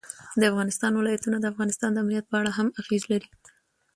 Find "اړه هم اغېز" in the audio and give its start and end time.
2.39-3.03